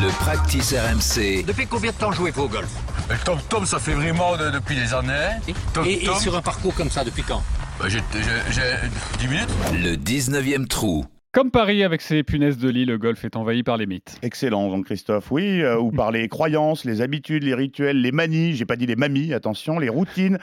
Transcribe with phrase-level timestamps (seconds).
[0.00, 1.44] Le practice RMC.
[1.46, 2.68] Depuis combien de temps jouez-vous au golf?
[3.08, 5.30] Le tom-tom, ça fait vraiment de- depuis des années.
[5.72, 7.42] Tom, et, et tom, sur un parcours comme ça, depuis quand?
[7.78, 8.88] Bah, j'ai, j'ai- j'ai
[9.18, 9.48] 10 minutes.
[9.72, 11.06] Le 19e trou.
[11.36, 14.18] Comme Paris avec ses punaises de lit, le golf est envahi par les mythes.
[14.22, 15.30] Excellent, Jean-Christophe.
[15.30, 18.86] Oui, euh, ou par les croyances, les habitudes, les rituels, les manies, j'ai pas dit
[18.86, 20.38] les mamies, attention, les routines.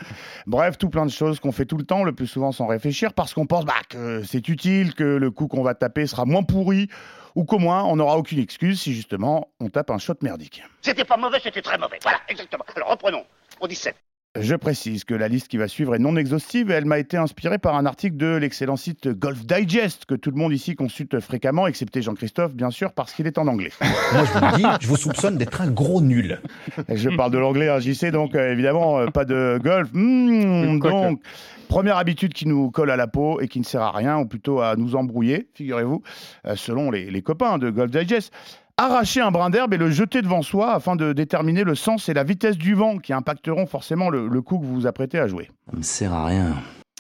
[0.46, 3.16] Bref, tout plein de choses qu'on fait tout le temps, le plus souvent sans réfléchir,
[3.16, 6.44] parce qu'on pense bah, que c'est utile, que le coup qu'on va taper sera moins
[6.44, 6.90] pourri,
[7.34, 10.62] ou qu'au moins on n'aura aucune excuse si justement on tape un shot merdique.
[10.84, 11.98] C'était pas mauvais, c'était très mauvais.
[12.04, 12.66] Voilà, exactement.
[12.76, 13.26] Alors reprenons.
[13.60, 13.96] Au 17.
[14.40, 17.18] Je précise que la liste qui va suivre est non exhaustive et elle m'a été
[17.18, 21.20] inspirée par un article de l'excellent site Golf Digest que tout le monde ici consulte
[21.20, 23.70] fréquemment, excepté Jean-Christophe, bien sûr, parce qu'il est en anglais.
[23.82, 26.42] Moi, je vous le dis, je vous soupçonne d'être un gros nul.
[26.90, 29.90] Je parle de l'anglais, hein, JC, donc euh, évidemment, euh, pas de golf.
[29.94, 31.22] Hmm, donc,
[31.68, 34.26] première habitude qui nous colle à la peau et qui ne sert à rien, ou
[34.26, 36.02] plutôt à nous embrouiller, figurez-vous,
[36.48, 38.34] euh, selon les, les copains de Golf Digest.
[38.78, 42.14] Arracher un brin d'herbe et le jeter devant soi afin de déterminer le sens et
[42.16, 45.28] la vitesse du vent qui impacteront forcément le, le coup que vous vous apprêtez à
[45.28, 45.52] jouer.
[45.70, 46.56] Ça me sert à rien.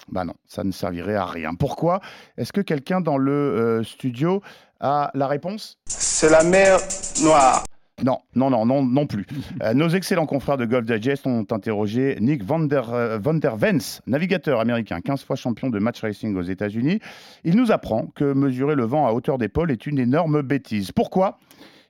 [0.08, 1.56] Bah non, ça ne servirait à rien.
[1.56, 2.00] Pourquoi?
[2.38, 4.44] Est-ce que quelqu'un dans le euh, studio
[4.80, 5.80] a la réponse?
[5.88, 6.78] C'est la mer
[7.24, 7.64] Noire.
[8.04, 9.26] Non, non, non, non, non plus.
[9.62, 13.56] Euh, nos excellents confrères de Golf Digest ont interrogé Nick Van der, euh, Van der
[13.56, 17.00] Vens, navigateur américain, 15 fois champion de match racing aux États-Unis.
[17.44, 20.92] Il nous apprend que mesurer le vent à hauteur d'épaule est une énorme bêtise.
[20.92, 21.38] Pourquoi?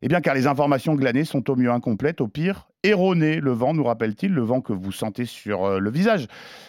[0.06, 3.40] Eh bien, car les informations glanées sont au mieux incomplètes, au pire erronées.
[3.40, 6.28] Le vent, nous rappelle-t-il, le vent que vous sentez sur euh, le visage,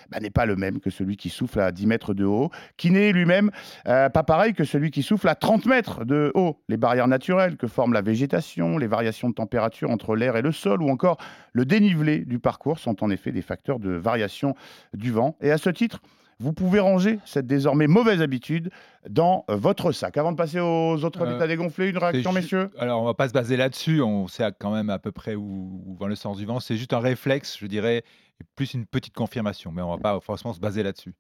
[0.09, 2.93] bah, n'est pas le même que celui qui souffle à 10 mètres de haut, qui
[2.93, 3.51] n'est lui-même
[3.89, 6.63] euh, pas pareil que celui qui souffle à 30 mètres de haut.
[6.69, 10.53] Les barrières naturelles que forment la végétation, les variations de température entre l'air et le
[10.53, 11.19] sol, ou encore
[11.53, 14.55] le dénivelé du parcours sont en effet des facteurs de variation
[14.93, 15.37] du vent.
[15.41, 16.01] Et à ce titre,
[16.41, 18.71] vous pouvez ranger cette désormais mauvaise habitude
[19.09, 20.17] dans euh, votre sac.
[20.17, 22.71] Avant de passer aux autres Euh, habitats dégonflés, une réaction, messieurs?
[22.79, 24.01] Alors, on va pas se baser là-dessus.
[24.03, 26.61] On sait quand même à peu près où, où va le sens du vent.
[26.61, 27.99] C'est juste un réflexe, je dirais,
[28.41, 29.73] et plus une petite confirmation.
[29.73, 31.15] Mais on va pas forcément se baser là-dessus.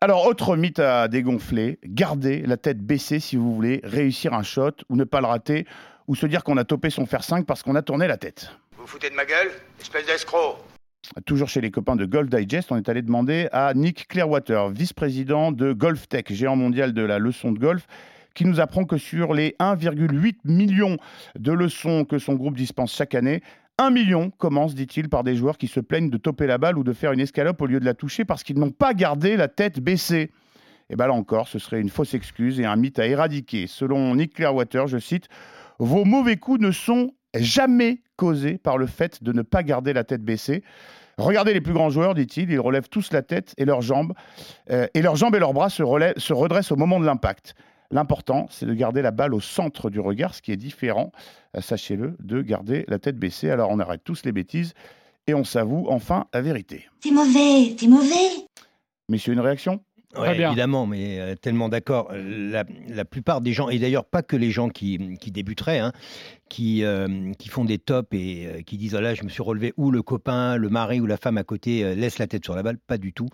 [0.00, 4.70] Alors, autre mythe à dégonfler, gardez la tête baissée si vous voulez réussir un shot
[4.88, 5.66] ou ne pas le rater,
[6.08, 8.50] ou se dire qu'on a topé son fer 5 parce qu'on a tourné la tête.
[8.72, 9.50] Vous vous foutez de ma gueule?
[9.78, 10.56] Espèce d'escroc.
[11.26, 15.50] Toujours chez les copains de Golf Digest, on est allé demander à Nick Clearwater, vice-président
[15.50, 17.88] de Golf Tech, géant mondial de la leçon de golf,
[18.32, 20.98] qui nous apprend que sur les 1,8 million
[21.36, 23.42] de leçons que son groupe dispense chaque année,
[23.78, 26.84] 1 million commence, dit-il, par des joueurs qui se plaignent de toper la balle ou
[26.84, 29.48] de faire une escalope au lieu de la toucher parce qu'ils n'ont pas gardé la
[29.48, 30.30] tête baissée.
[30.90, 33.66] Et bien là encore, ce serait une fausse excuse et un mythe à éradiquer.
[33.66, 35.28] Selon Nick Clearwater, je cite,
[35.80, 40.04] Vos mauvais coups ne sont jamais causés par le fait de ne pas garder la
[40.04, 40.62] tête baissée.
[41.18, 44.14] Regardez les plus grands joueurs, dit-il, ils relèvent tous la tête et leurs jambes,
[44.70, 47.54] euh, et leurs jambes et leurs bras se, relèvent- se redressent au moment de l'impact.
[47.90, 51.12] L'important, c'est de garder la balle au centre du regard, ce qui est différent,
[51.56, 53.50] euh, sachez-le, de garder la tête baissée.
[53.50, 54.74] Alors on arrête tous les bêtises
[55.26, 56.86] et on s'avoue enfin la vérité.
[57.00, 58.46] T'es mauvais, t'es mauvais.
[59.08, 59.80] Messieurs, une réaction?
[60.18, 62.08] Ouais, évidemment, mais euh, tellement d'accord.
[62.12, 65.78] Euh, La, la plupart des gens, et d'ailleurs pas que les gens qui, qui débuteraient,
[65.78, 65.92] hein,
[66.48, 69.42] qui, euh, qui font des tops et euh, qui disent ah là je me suis
[69.42, 72.56] relevé ou le copain, le mari ou la femme à côté laisse la tête sur
[72.56, 73.28] la balle, pas du tout.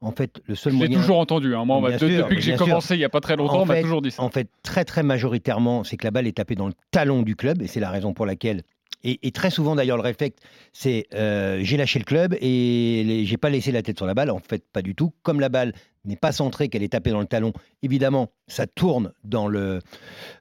[0.00, 0.98] En fait, le seul moyen.
[1.00, 1.56] toujours entendu.
[1.56, 1.64] hein.
[1.64, 3.66] Moi, on sûr, depuis que j'ai commencé il n'y a pas très longtemps, En on
[3.66, 4.22] m'a toujours dit ça.
[4.22, 7.34] En fait, très très majoritairement, c'est que la balle est tapée dans le talon du
[7.34, 8.62] club, et c'est la raison pour laquelle.
[9.02, 10.36] Et, très souvent d'ailleurs, le réflexe,
[10.72, 14.30] c'est euh, j'ai lâché le club et j'ai pas laissé la tête sur la balle.
[14.30, 15.12] En fait, pas du tout.
[15.22, 15.72] Comme la balle
[16.04, 17.52] n'est pas centrée, qu'elle est tapée dans le talon,
[17.82, 19.80] évidemment, ça tourne dans, le,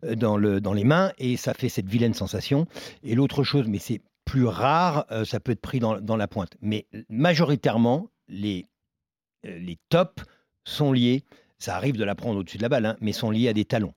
[0.04, 2.68] euh, dans, le, dans les mains et ça fait cette vilaine sensation.
[3.04, 6.28] Et l'autre chose, mais c'est plus rare, euh, ça peut être pris dans, dans la
[6.28, 6.56] pointe.
[6.62, 8.66] Mais majoritairement, les,
[9.44, 10.24] les tops
[10.66, 11.24] sont liés.
[11.58, 13.66] Ça arrive de la prendre au-dessus de la balle, hein, mais sont liés à des
[13.66, 13.94] talons.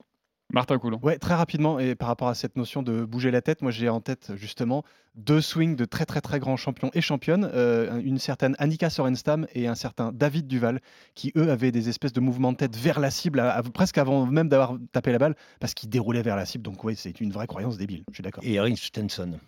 [0.52, 1.00] Martin Coulon.
[1.02, 3.88] Ouais, très rapidement, et par rapport à cette notion de bouger la tête, moi j'ai
[3.88, 8.18] en tête justement deux swings de très très très grands champions et championnes, euh, une
[8.18, 10.80] certaine Annika Sorenstam et un certain David Duval,
[11.14, 13.98] qui eux avaient des espèces de mouvements de tête vers la cible, à- à- presque
[13.98, 16.62] avant même d'avoir tapé la balle, parce qu'ils déroulaient vers la cible.
[16.64, 18.44] Donc oui, c'est une vraie croyance débile, je suis d'accord.
[18.44, 19.38] Et Eric Stenson.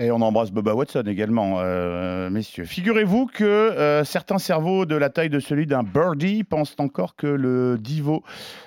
[0.00, 2.64] Et on embrasse Boba Watson également, euh, messieurs.
[2.64, 7.28] Figurez-vous que euh, certains cerveaux de la taille de celui d'un birdie pensent encore que
[7.28, 8.24] le divo,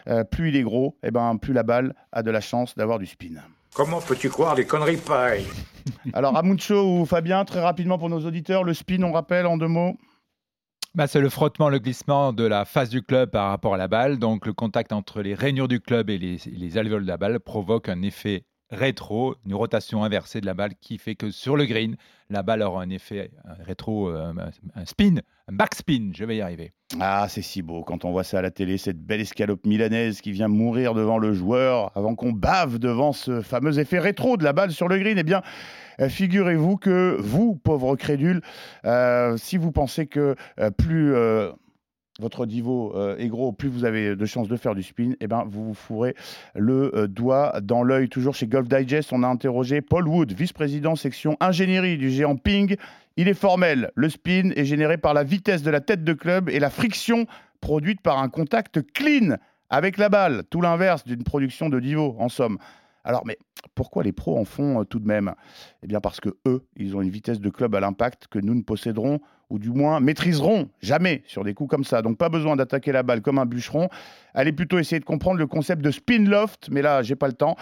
[0.08, 2.98] euh, plus il est gros, eh ben, plus la balle a de la chance d'avoir
[2.98, 3.42] du spin.
[3.74, 5.46] Comment peux-tu croire des conneries pareilles?
[6.14, 9.68] Alors, Amuncho ou Fabien, très rapidement pour nos auditeurs, le spin, on rappelle en deux
[9.68, 9.98] mots?
[10.96, 13.90] Bah, c'est le frottement, le glissement de la face du club par rapport à la
[13.90, 14.18] balle.
[14.18, 17.42] Donc, le contact entre les rainures du club et les, les alvéoles de la balle
[17.42, 21.66] provoque un effet rétro, une rotation inversée de la balle qui fait que sur le
[21.66, 21.96] green,
[22.30, 24.34] la balle aura un effet un rétro, euh,
[24.76, 25.16] un spin,
[25.48, 26.12] un backspin.
[26.14, 26.74] Je vais y arriver.
[27.00, 30.22] Ah, c'est si beau quand on voit ça à la télé, cette belle escalope milanaise
[30.22, 34.44] qui vient mourir devant le joueur avant qu'on bave devant ce fameux effet rétro de
[34.44, 35.18] la balle sur le green.
[35.18, 35.42] Eh bien,
[36.02, 38.42] euh, figurez-vous que vous, pauvres crédules,
[38.86, 40.36] euh, si vous pensez que
[40.78, 41.14] plus
[42.20, 45.28] votre niveau euh, est gros, plus vous avez de chances de faire du spin, eh
[45.28, 46.16] ben, vous vous fourrez
[46.56, 48.10] le euh, doigt dans l'œil.
[48.10, 52.76] Toujours chez Golf Digest, on a interrogé Paul Wood, vice-président section ingénierie du géant Ping.
[53.18, 56.50] Il est formel, le spin est généré par la vitesse de la tête de club
[56.50, 57.26] et la friction
[57.62, 59.38] produite par un contact clean
[59.70, 62.58] avec la balle, tout l'inverse d'une production de niveau, en somme.
[63.08, 63.38] Alors, mais
[63.74, 65.34] pourquoi les pros en font euh, tout de même?
[65.82, 68.54] Eh bien, parce que eux, ils ont une vitesse de club à l'impact que nous
[68.54, 72.02] ne posséderons, ou du moins maîtriserons jamais sur des coups comme ça.
[72.02, 73.88] Donc, pas besoin d'attaquer la balle comme un bûcheron.
[74.34, 77.34] Allez plutôt essayer de comprendre le concept de spin loft, mais là, j'ai pas le
[77.34, 77.56] temps.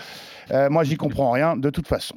[0.50, 2.16] Euh, moi, j'y comprends rien de toute façon.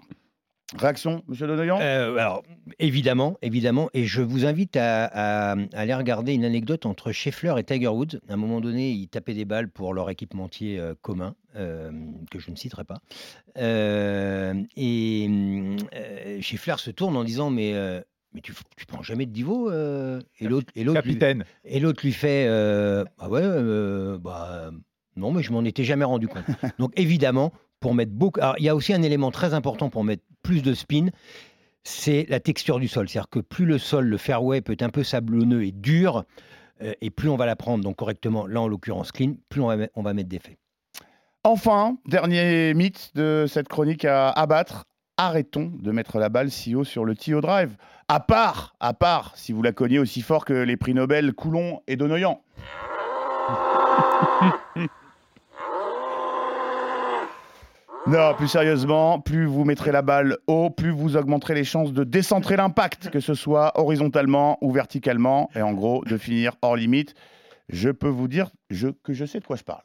[0.77, 1.79] Réaction, Monsieur Donoyan?
[1.81, 2.43] Euh, alors,
[2.79, 7.55] évidemment, évidemment, et je vous invite à, à- à aller regarder une anecdote entre Scheffler
[7.57, 8.21] et Tiger Woods.
[8.29, 11.91] À un moment donné, ils tapaient des balles pour leur équipementier euh, commun, euh,
[12.31, 12.99] que je ne citerai pas.
[13.57, 15.29] Euh, et
[16.43, 18.03] Scheffler se tourne en disant Mais, euh,
[18.35, 21.45] mais tu, tu prends jamais de divo euh Et l'autre et l'autre lui- Capitaine.
[21.65, 24.71] et l'autre lui fait euh, Ah ouais, euh, bah
[25.17, 26.45] non, mais je m'en étais jamais rendu compte.
[26.79, 28.41] Donc évidemment, pour mettre beaucoup.
[28.41, 31.09] Alors, il y a aussi un élément très important pour mettre plus de spin,
[31.85, 33.09] c'est la texture du sol.
[33.09, 36.25] C'est-à-dire que plus le sol, le fairway peut être un peu sablonneux et dur,
[36.83, 39.67] euh, et plus on va la prendre donc correctement, là en l'occurrence clean, plus on
[39.67, 40.59] va, on va mettre d'effet.
[41.45, 44.85] Enfin, dernier mythe de cette chronique à abattre.
[45.17, 47.77] Arrêtons de mettre la balle si haut sur le tee au drive.
[48.09, 51.83] À part, à part, si vous la cognez aussi fort que les prix Nobel Coulon
[51.87, 52.43] et Donoyan.
[58.09, 62.05] Non, plus sérieusement, plus vous mettrez la balle haut, plus vous augmenterez les chances de
[62.05, 67.15] décentrer l'impact, que ce soit horizontalement ou verticalement, et en gros de finir hors limite.
[67.69, 69.83] Je peux vous dire je- que je sais de quoi je parle.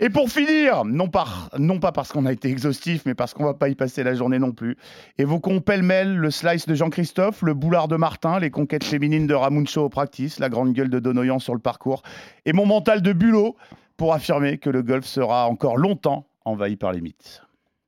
[0.00, 1.48] Et pour finir, non pas
[1.92, 4.52] parce qu'on a été exhaustif, mais parce qu'on va pas y passer la journée non
[4.52, 4.76] plus,
[5.16, 9.84] évoquons pêle-mêle le slice de Jean-Christophe, le boulard de Martin, les conquêtes féminines de Ramuncho
[9.84, 12.02] au practice, la grande gueule de Donoyan sur le parcours,
[12.44, 13.56] et mon mental de bulot
[13.96, 17.42] pour affirmer que le golf sera encore longtemps envahi par les mythes.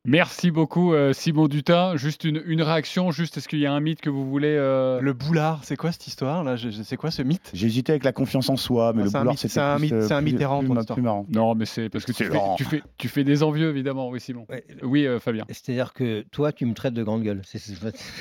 [0.09, 1.97] Merci beaucoup, euh, Simon Dutin.
[1.97, 5.01] Juste une, une réaction, juste est-ce qu'il y a un mythe que vous voulez euh,
[5.03, 6.57] Le boulard, c'est quoi cette histoire là?
[6.57, 7.51] Je- je- C'est quoi ce mythe?
[7.53, 9.77] J'hésitais avec la confiance en soi, mais Ah, le c'est un boulard mythe- c'est un
[9.77, 10.31] plus, mythe- euh, c'est un plus
[10.79, 10.99] histoire.
[11.01, 11.27] marrant.
[11.29, 14.19] Non, mais c'est parce que tu fais, tu, fais, tu fais des envieux, évidemment, oui,
[14.19, 14.47] Simon.
[14.49, 15.45] Ouais, Oui, euh, Fabien.
[15.51, 17.43] C'est-à-dire que toi, tu me traites de grande gueule.
[17.45, 17.75] C'est- c'est-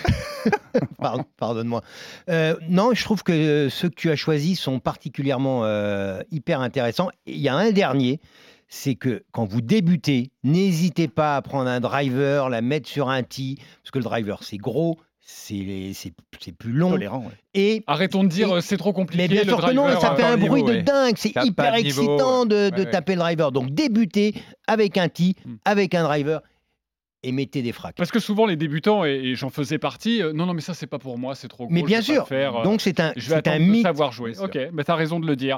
[0.97, 1.81] Pardon, Pardonne-moi.
[2.29, 7.09] Euh, non, je trouve que ceux que tu as choisis sont particulièrement euh, hyper intéressants.
[7.27, 8.19] Il y a un dernier,
[8.67, 13.23] c'est que quand vous débutez, n'hésitez pas à prendre un driver, la mettre sur un
[13.23, 16.91] tee, parce que le driver, c'est gros, c'est c'est- c'est plus long.
[16.91, 17.31] Tolérant, ouais.
[17.53, 19.23] Et Arrêtons de dire euh, c'est trop compliqué.
[19.23, 20.83] mais bien le sûr que non, ça euh, fait un niveau, bruit de ouais.
[20.83, 22.71] dingue, c'est hyper niveau, excitant de, ouais.
[22.71, 23.51] de Ouais, taper le driver.
[23.51, 24.33] Donc débutez
[24.67, 25.55] avec un tee, Hmm.
[25.65, 26.41] avec un driver,
[27.23, 27.95] et mettez des fracs.
[27.97, 30.73] Parce que souvent, les débutants, et, et j'en faisais partie, euh, non, non, mais ça,
[30.75, 31.73] c'est pas pour moi, c'est trop gros.
[31.73, 33.83] Mais bien sûr, faire, euh, donc c'est un, je vais c'est un de mythe.
[33.83, 34.37] savoir jouer.
[34.39, 35.55] Ok, mais t'as raison de le dire.